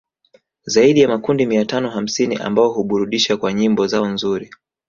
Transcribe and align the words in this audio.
Zaidi 0.65 0.99
ya 0.99 1.07
makundi 1.07 1.45
mia 1.45 1.65
tano 1.65 1.89
hamsini 1.89 2.35
ambao 2.35 2.69
huburudisha 2.69 3.37
kwa 3.37 3.53
nyimbo 3.53 3.87
zao 3.87 4.07
nzuri 4.07 4.51